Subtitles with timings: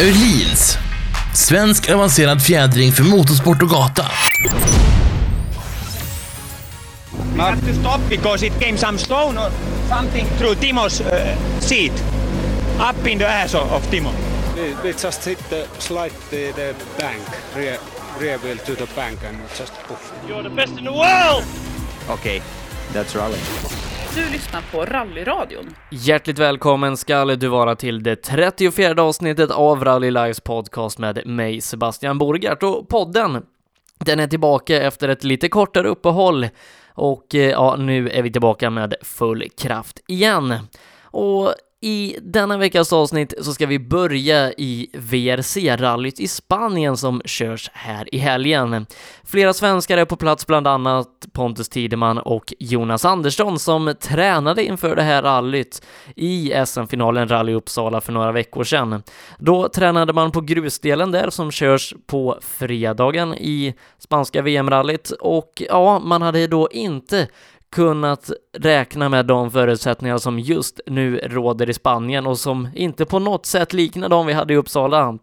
[0.00, 0.78] Öhlins.
[1.34, 4.10] Svensk avancerad fjädring för motorsport och gata.
[7.34, 9.50] We have to stop because it came some stone or
[9.88, 11.92] something through Timo's uh, seat.
[12.90, 14.10] Up in the ass of, of Timo.
[14.84, 17.22] We just hit the slide the, the bank,
[17.56, 17.78] rear,
[18.20, 20.12] rear wheel to the bank and just poof.
[20.28, 21.44] You're the best in the world!
[22.10, 22.42] Okay,
[22.92, 23.38] that's rally.
[24.16, 25.74] Du lyssnar på Rallyradion.
[25.90, 31.60] Hjärtligt välkommen skall du vara till det 34 avsnittet av Rally Lives podcast med mig
[31.60, 33.42] Sebastian Borgart och podden
[33.98, 36.48] den är tillbaka efter ett lite kortare uppehåll
[36.88, 40.54] och eh, ja, nu är vi tillbaka med full kraft igen.
[41.02, 47.70] Och i denna veckas avsnitt så ska vi börja i VRC-rallyt i Spanien som körs
[47.72, 48.86] här i helgen.
[49.24, 54.96] Flera svenskar är på plats, bland annat Pontus Tideman och Jonas Andersson som tränade inför
[54.96, 59.02] det här rallyt i SM-finalen Rally Uppsala för några veckor sedan.
[59.38, 65.98] Då tränade man på grusdelen där som körs på fredagen i spanska VM-rallyt och ja,
[65.98, 67.28] man hade då inte
[67.76, 73.18] kunnat räkna med de förutsättningar som just nu råder i Spanien och som inte på
[73.18, 75.18] något sätt liknar de vi hade i Uppsala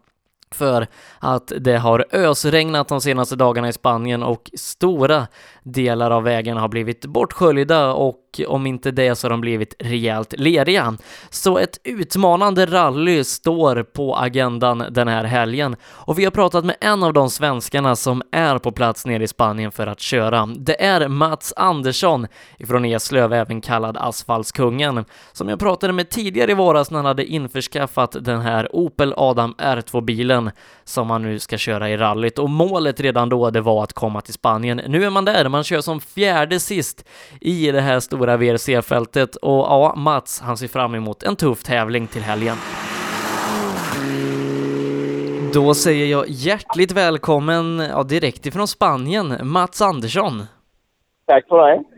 [0.50, 0.86] för
[1.18, 5.26] att det har ösregnat de senaste dagarna i Spanien och stora
[5.64, 10.34] delar av vägen har blivit bortsköljda och om inte det så har de blivit rejält
[10.38, 10.96] leriga.
[11.30, 16.76] Så ett utmanande rally står på agendan den här helgen och vi har pratat med
[16.80, 20.46] en av de svenskarna som är på plats nere i Spanien för att köra.
[20.56, 22.26] Det är Mats Andersson
[22.58, 27.24] ifrån Eslöv, även kallad Asfaltskungen, som jag pratade med tidigare i våras när han hade
[27.24, 30.50] införskaffat den här Opel Adam R2-bilen
[30.84, 34.20] som man nu ska köra i rallyt och målet redan då det var att komma
[34.20, 34.80] till Spanien.
[34.86, 37.08] Nu är man där, man kör som fjärde sist
[37.40, 42.06] i det här stora VRC-fältet och ja, Mats, han ser fram emot en tuff tävling
[42.06, 42.56] till helgen.
[45.54, 50.42] Då säger jag hjärtligt välkommen, ja, direkt ifrån Spanien, Mats Andersson.
[51.26, 51.93] Tack för det.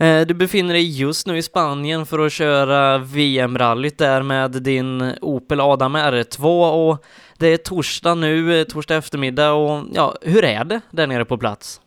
[0.00, 5.02] Eh, du befinner dig just nu i Spanien för att köra VM-rallyt där med din
[5.22, 6.44] Opel Adam R2
[6.88, 6.96] och
[7.38, 11.38] det är torsdag nu, eh, torsdag eftermiddag och ja, hur är det där nere på
[11.38, 11.80] plats?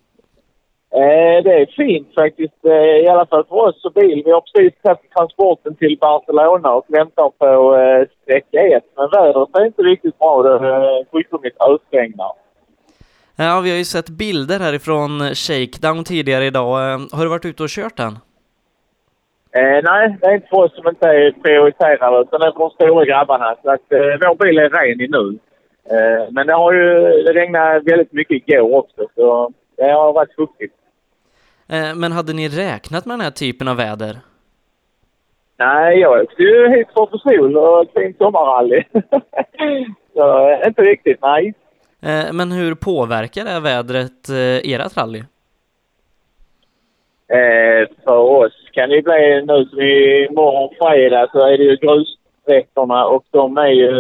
[0.94, 2.66] Eh, det är fint faktiskt,
[3.04, 4.22] i alla fall för oss och bil.
[4.26, 7.54] Vi har precis tagit transporten till Barcelona och väntar på
[8.22, 8.84] sträcka 1.
[8.98, 10.44] Men vädret är inte riktigt bra.
[10.44, 12.32] Det är fullkomligt ösregnar.
[13.42, 16.92] Ja, vi har ju sett bilder härifrån Shakedown tidigare idag.
[16.94, 18.14] Eh, Har du varit ute och kört den?
[19.52, 22.60] Eh, nej, det är inte för oss som inte är prioriterade utan det är för
[22.60, 23.56] de stora grabbarna.
[23.64, 25.40] Så att, eh, vår bil är ren i nu.
[25.96, 26.84] Eh, men det har ju
[27.24, 30.76] det regnade väldigt mycket igår också så det har varit fuktigt.
[31.70, 34.18] Eh, Men hade ni räknat med den här typen av väder?
[35.58, 38.84] Nej, jag åkte ju hit för att få sol och fint sommarrally.
[40.14, 41.54] så eh, inte riktigt, nej.
[42.02, 45.20] Eh, Men hur påverkar det vädret eh, ert rally?
[47.28, 53.06] Eh, för oss kan det bli nu som imorgon fredag så är det ju grussträckorna
[53.06, 53.92] och de är ju,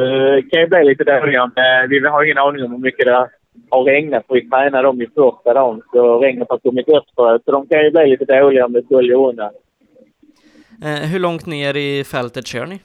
[0.41, 1.51] kan ju bli lite dåliga.
[1.89, 3.29] Vi har ingen aning om hur mycket det
[3.69, 7.41] har regnat för vi tränade dem i första dagen så regnet har kommit efteråt.
[7.45, 9.51] Så de kan ju bli lite dåliga om det sköljer undan.
[11.11, 12.79] Hur långt ner i fältet kör ni?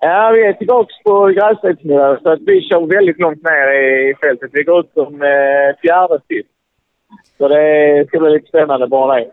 [0.00, 4.50] Ja, vi är tillbaka på gräsrotsnivå så att vi kör väldigt långt ner i fältet.
[4.52, 6.48] Vi går ut som eh, fjärde sist.
[7.38, 9.30] Så det ska bli lite spännande bara det.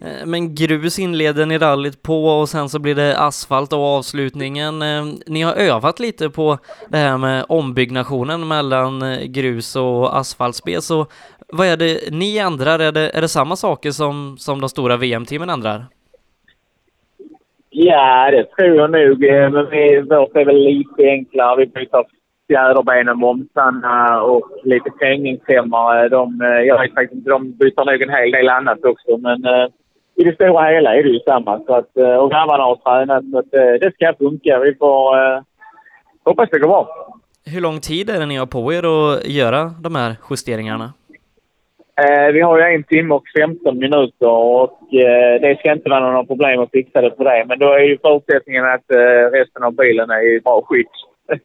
[0.00, 4.82] Eh, men grus inleder ni rallyt på och sen så blir det asfalt och avslutningen.
[4.82, 10.82] Eh, ni har övat lite på det här med ombyggnationen mellan eh, grus och asfaltspel,
[10.82, 11.06] så
[11.48, 12.78] vad är det ni ändrar?
[12.78, 15.86] Är det, är det samma saker som, som de stora VM-teamen ändrar?
[17.78, 19.24] Ja, det tror jag nog.
[19.24, 21.56] Eh, men vi, vårt är väl lite enklare.
[21.56, 22.04] Vi byter
[22.48, 26.08] fjäderbenen, momsarna och lite krängningshämmare.
[26.08, 29.16] De, eh, jag vet faktiskt inte, de byter nog en hel del annat också.
[29.16, 29.66] Men eh,
[30.16, 31.60] i det stora hela är det ju samma.
[31.66, 33.50] Så att, eh, och grabbarna har tränat så att,
[33.80, 34.58] det ska funka.
[34.58, 35.42] Vi får eh,
[36.24, 36.88] hoppas det går bra.
[37.46, 40.92] Hur lång tid är det ni har på er att göra de här justeringarna?
[42.00, 46.00] Eh, vi har ju en timme och 15 minuter och eh, det ska inte vara
[46.10, 47.44] några problem att fixa det på det.
[47.48, 50.88] Men då är ju förutsättningen att eh, resten av bilen är i bra skick.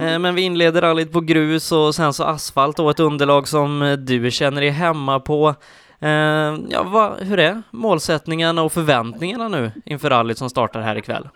[0.00, 3.82] Eh, Men vi inleder rallyt på grus och sen så asfalt och ett underlag som
[3.82, 5.54] eh, du känner dig hemma på.
[6.02, 11.28] Eh, Ja, vad, hur är målsättningarna och förväntningarna nu inför rallyt som startar här ikväll?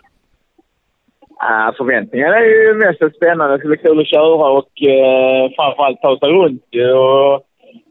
[1.39, 3.53] Ah, förväntningarna är ju mest spännande.
[3.53, 6.63] Det ska bli kul att köra och eh, framförallt ta sig runt.
[6.95, 7.44] Och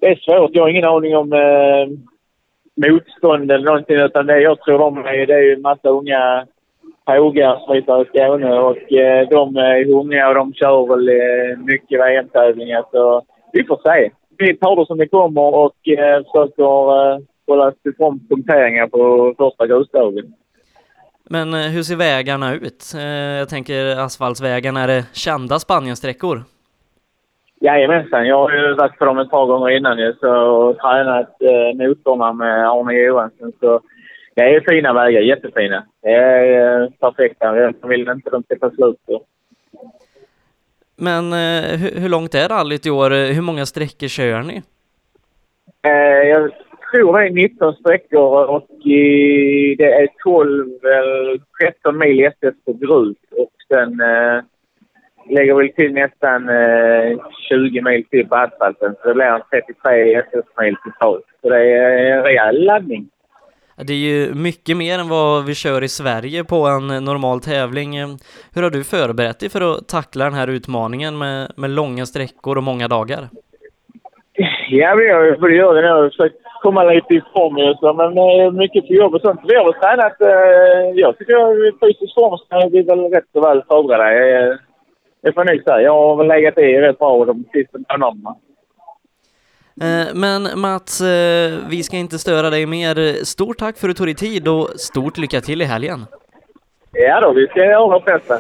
[0.05, 0.51] det är svårt.
[0.55, 1.87] Jag har ingen aning om eh,
[2.91, 3.97] motstånd eller någonting.
[3.97, 6.47] Utan det jag tror de är, det är ju en massa unga
[7.07, 11.59] pågar som ritar i Skåne och eh, de är hungriga och de kör väl eh,
[11.65, 12.85] mycket VM-tävlingar.
[12.93, 13.23] Så
[13.53, 14.11] vi får se.
[14.39, 19.67] Vi tar det som det kommer och eh, försöker eh, hålla ifrån punkteringar på första
[19.67, 20.35] grusdagen.
[21.31, 22.93] Men eh, hur ser vägarna ut?
[22.97, 23.03] Eh,
[23.39, 26.43] Jag tänker asfaltsvägarna, är det kända Spaniensträckor?
[27.65, 31.43] Jajamensan, jag har ju varit på dem ett par gånger innan ju, så, och tränat
[31.43, 33.53] eh, motorerna med Arne Johansson.
[33.61, 33.81] Så
[34.35, 35.85] det är fina vägar, jättefina.
[36.03, 37.57] Det är eh, perfekta.
[37.57, 39.23] Jag vill inte de ska ta slut på.
[40.97, 43.33] Men eh, hur, hur långt är rallyt i år?
[43.33, 44.63] Hur många sträckor kör ni?
[45.83, 46.51] Eh, jag
[46.93, 52.73] tror det är 19 sträckor och eh, det är 12 eller 13 mil SS på
[52.73, 54.43] grus och sen eh,
[55.29, 57.19] lägger väl till nästan eh,
[57.49, 58.95] 20 mil till på asfalten.
[59.03, 61.25] Så det blir en 33 SS-mil totalt.
[61.43, 63.09] Så det är en rejäl laddning.
[63.77, 67.91] Det är ju mycket mer än vad vi kör i Sverige på en normal tävling.
[68.55, 72.57] Hur har du förberett dig för att tackla den här utmaningen med, med långa sträckor
[72.57, 73.29] och många dagar?
[74.69, 77.77] Ja, vi har ju både jag och jag har försökt komma lite ifrån mig och
[77.77, 79.41] så, men eh, mycket för jobb och sånt.
[79.45, 83.11] Vi har väl tränat, eh, jag tycker jag i fysisk form så är vi väl
[83.15, 84.59] rätt så väl förberedda.
[85.25, 85.81] Det får jag nog säga.
[85.81, 88.35] Jag har väl legat i rätt bra de sista månaderna.
[89.81, 93.25] Eh, Men Mats, eh, vi ska inte störa dig mer.
[93.25, 96.07] Stort tack för att du tog dig tid och stort lycka till i helgen.
[96.93, 98.39] Ja då, vi ska göra vårt bästa.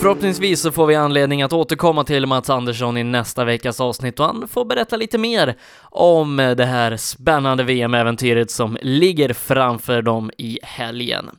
[0.00, 4.26] Förhoppningsvis så får vi anledning att återkomma till Mats Andersson i nästa veckas avsnitt och
[4.26, 10.58] han får berätta lite mer om det här spännande VM-äventyret som ligger framför dem i
[10.62, 11.30] helgen.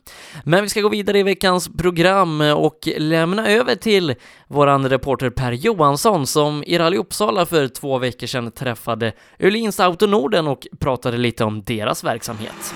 [0.44, 4.14] Men vi ska gå vidare i veckans program och lämna över till
[4.48, 10.06] våran reporter Per Johansson som i Rally Uppsala för två veckor sedan träffade Öhlins Auto
[10.06, 12.74] Norden och pratade lite om deras verksamhet.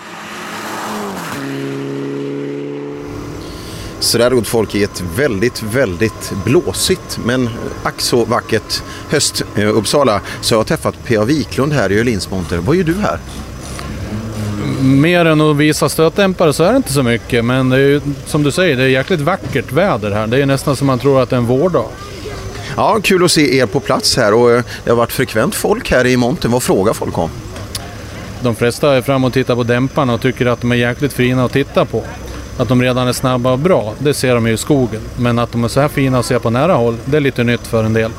[4.05, 7.51] Så där rod folk i ett väldigt, väldigt blåsigt men
[7.83, 10.21] ack så vackert höst-Uppsala.
[10.41, 11.25] Så jag har träffat P.A.
[11.25, 12.59] Wiklund här i Öhlins monter.
[12.59, 13.19] Vad gör du här?
[14.81, 17.45] Mer än att visa stötdämpare så är det inte så mycket.
[17.45, 20.27] Men det är ju, som du säger, det är jäkligt vackert väder här.
[20.27, 21.87] Det är nästan som man tror att det är en vårdag.
[22.77, 25.91] Ja, kul att se er på plats här och eh, det har varit frekvent folk
[25.91, 26.53] här i montern.
[26.53, 27.31] Vad frågar folk om?
[28.43, 31.45] De flesta är fram och tittar på dämparna och tycker att de är jäkligt fina
[31.45, 32.05] att titta på.
[32.57, 35.01] Att de redan är snabba och bra, det ser de ju i skogen.
[35.17, 37.45] Men att de är så här fina att se på nära håll, det är lite
[37.45, 38.11] nytt för en del.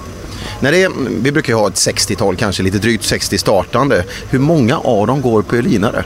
[0.60, 0.92] När det är,
[1.22, 4.04] vi brukar ju ha ett 60-tal, kanske lite drygt 60 startande.
[4.30, 6.04] Hur många av dem går på Öhlinare?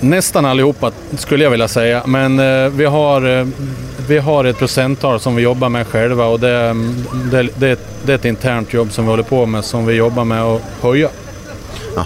[0.00, 2.02] Nästan allihopa skulle jag vilja säga.
[2.06, 3.46] Men eh, vi, har, eh,
[4.08, 6.74] vi har ett procenttal som vi jobbar med själva och det,
[7.30, 10.24] det, det, det är ett internt jobb som vi håller på med som vi jobbar
[10.24, 11.08] med att höja.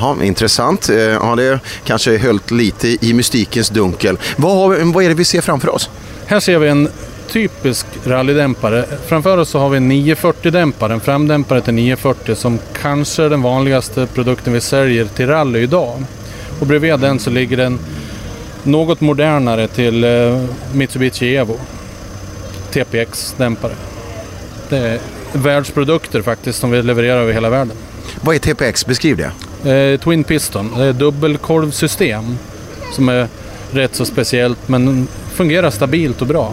[0.00, 0.88] Jaha, intressant.
[0.88, 4.18] Eh, Ja, det kanske höll lite i mystikens dunkel.
[4.36, 5.90] Vad, har, vad är det vi ser framför oss?
[6.26, 6.88] Här ser vi en
[7.28, 8.84] typisk rallydämpare.
[9.06, 13.42] Framför oss så har vi en 940-dämpare, en framdämpare till 940 som kanske är den
[13.42, 16.04] vanligaste produkten vi säljer till rally idag.
[16.60, 17.78] Och bredvid den så ligger en
[18.62, 21.60] något modernare till eh, Mitsubishi Evo.
[22.72, 23.74] TPX-dämpare.
[24.68, 24.98] Det är
[25.32, 27.76] världsprodukter faktiskt som vi levererar över hela världen.
[28.20, 28.86] Vad är TPX?
[28.86, 29.32] Beskriv det.
[29.64, 32.38] Eh, Twin Piston, det är dubbelkolvsystem
[32.92, 33.28] som är
[33.70, 36.52] rätt så speciellt men fungerar stabilt och bra.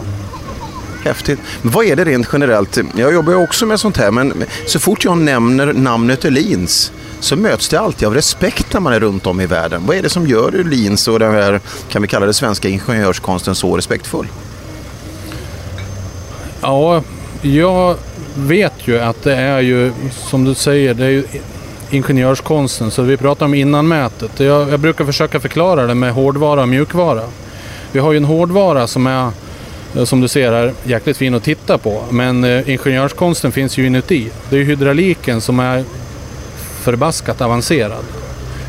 [1.04, 1.38] Häftigt.
[1.62, 2.78] Men vad är det rent generellt?
[2.96, 7.36] Jag jobbar ju också med sånt här, men så fort jag nämner namnet Öhlins så
[7.36, 9.82] möts det alltid av respekt när man är runt om i världen.
[9.86, 13.54] Vad är det som gör Öhlins och den här, kan vi kalla det svenska ingenjörskonsten
[13.54, 14.26] så respektfull?
[16.60, 17.02] Ja,
[17.42, 17.96] jag
[18.34, 21.24] vet ju att det är ju, som du säger, det är ju
[21.90, 22.90] ingenjörskonsten.
[22.90, 24.40] Så vi pratar om innanmätet.
[24.40, 27.22] Jag, jag brukar försöka förklara det med hårdvara och mjukvara.
[27.92, 29.30] Vi har ju en hårdvara som är,
[29.96, 32.02] eh, som du ser här, jäkligt fin att titta på.
[32.10, 34.30] Men eh, ingenjörskonsten finns ju inuti.
[34.50, 35.84] Det är hydrauliken som är
[36.80, 38.04] förbaskat avancerad.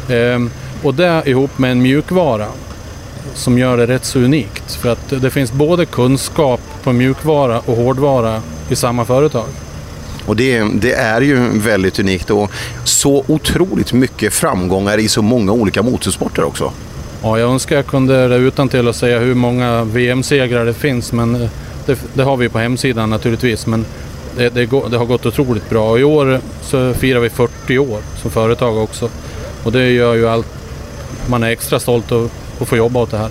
[0.10, 0.50] Ehm,
[0.84, 2.48] och det ihop med en mjukvara
[3.34, 4.75] som gör det rätt så unikt.
[4.75, 9.48] För att det finns både kunskap på mjukvara och hårdvara i samma företag.
[10.25, 12.51] Och det, det är ju väldigt unikt och
[12.84, 16.72] så otroligt mycket framgångar i så många olika motorsporter också.
[17.24, 21.12] Ja, jag önskar jag kunde det utan till att säga hur många VM-segrar det finns,
[21.13, 21.50] men eh,
[21.86, 23.68] det, det har vi på hemsidan naturligtvis.
[23.68, 23.86] Men
[24.38, 28.01] det, det, det har gått otroligt bra och i år så firar vi 40 år
[28.22, 29.10] som företag också.
[29.63, 30.48] Och det gör ju allt,
[31.28, 33.30] man är extra stolt att, att få jobba åt det här.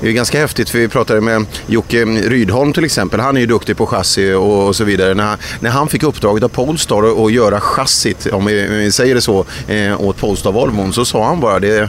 [0.00, 3.20] Det är ju ganska häftigt för vi pratade med Jocke Rydholm till exempel.
[3.20, 5.14] Han är ju duktig på chassi och, och så vidare.
[5.14, 9.20] När, när han fick uppdraget av Polestar att- göra chassit, om vi, vi säger det
[9.20, 11.88] så, eh, åt Polestar Volvon så sa han bara det,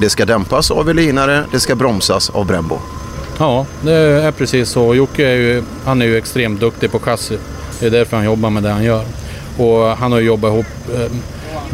[0.00, 2.78] det ska dämpas av Elinare, det ska bromsas av Brembo.
[3.38, 4.94] Ja, det är precis så.
[4.94, 7.38] Jocke är ju, han är ju extremt duktig på chassi.
[7.80, 9.04] Det är därför han jobbar med det han gör.
[9.58, 11.10] Och han har ju jobbat ihop eh,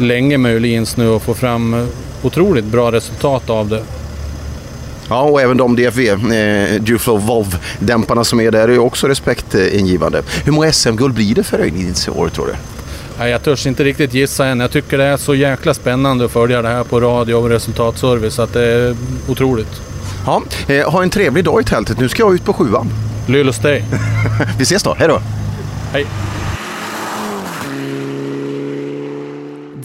[0.03, 1.85] länge med Öhlins nu och får fram eh,
[2.21, 3.83] otroligt bra resultat av det.
[5.13, 10.21] Ja, och även de DFV, eh, Duflow Volv-dämparna som är där är också respektingivande.
[10.45, 12.53] Hur många SM-guld blir det för Öhlins i år tror du?
[13.19, 14.59] Nej, jag törs inte riktigt gissa än.
[14.59, 18.39] Jag tycker det är så jäkla spännande att följa det här på radio och resultatservice
[18.39, 18.95] att det är
[19.27, 19.81] otroligt.
[20.25, 21.99] Ja, eh, ha en trevlig dag i tältet.
[21.99, 22.89] Nu ska jag ut på sjuan.
[23.27, 23.81] Lyll stay.
[24.57, 25.21] Vi ses då, hej då!
[25.91, 26.05] Hej!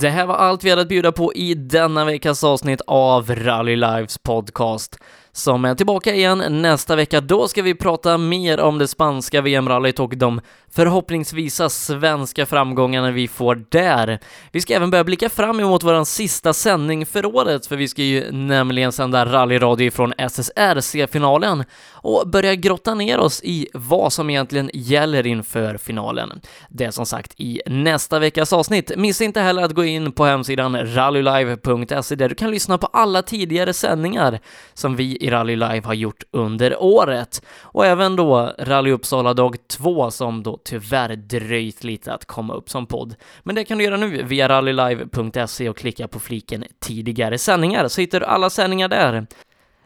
[0.00, 3.76] Det här var allt vi hade att bjuda på i denna veckas avsnitt av Rally
[3.76, 4.98] Lives podcast
[5.32, 7.20] som är tillbaka igen nästa vecka.
[7.20, 10.40] Då ska vi prata mer om det spanska VM-rallyt och de
[10.72, 14.18] förhoppningsvisa svenska framgångarna vi får där.
[14.52, 18.02] Vi ska även börja blicka fram emot vår sista sändning för året, för vi ska
[18.02, 24.70] ju nämligen sända rallyradio från SSRC-finalen och börja grotta ner oss i vad som egentligen
[24.74, 26.40] gäller inför finalen.
[26.68, 28.92] Det är som sagt i nästa veckas avsnitt.
[28.96, 33.22] Missa inte heller att gå in på hemsidan rallylive.se där du kan lyssna på alla
[33.22, 34.40] tidigare sändningar
[34.74, 37.42] som vi i Rally Live har gjort under året.
[37.60, 42.70] Och även då Rally Uppsala dag 2 som då tyvärr dröjt lite att komma upp
[42.70, 43.14] som podd.
[43.42, 48.00] Men det kan du göra nu via rallylive.se och klicka på fliken tidigare sändningar så
[48.00, 49.26] hittar du alla sändningar där.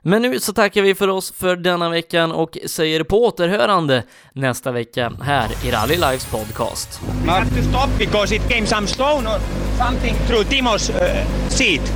[0.04, 4.02] Men nu så tackar vi för oss för denna veckan och säger på återhörande
[4.32, 7.00] nästa vecka här i Rally Lives podcast.
[7.24, 9.40] We have to stop because it came some stone or
[9.86, 11.92] something through Timo's uh, seat.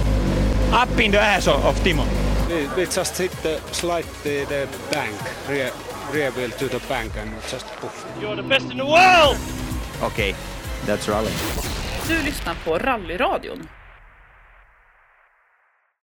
[0.73, 2.03] Up in the ass of, Timo.
[2.49, 5.15] We, we just hit the slide the, the bank,
[5.49, 5.71] rear,
[6.13, 8.07] rear wheel to the bank and just poof.
[8.21, 9.37] You're the best in the world!
[10.03, 10.35] Okay,
[10.87, 11.33] that's rally.
[12.09, 13.69] Du lyssnar på Rallyradion